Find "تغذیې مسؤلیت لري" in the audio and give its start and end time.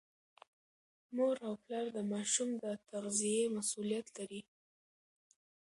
2.91-4.41